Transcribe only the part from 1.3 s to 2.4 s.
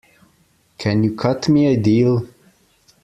me a deal?